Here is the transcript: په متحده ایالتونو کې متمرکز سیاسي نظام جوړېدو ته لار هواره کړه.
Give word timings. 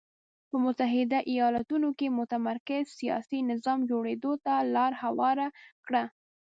په 0.49 0.55
متحده 0.65 1.19
ایالتونو 1.31 1.89
کې 1.97 2.15
متمرکز 2.19 2.83
سیاسي 2.99 3.39
نظام 3.51 3.79
جوړېدو 3.91 4.31
ته 4.45 4.53
لار 4.73 4.91
هواره 5.03 5.47
کړه. 5.85 6.03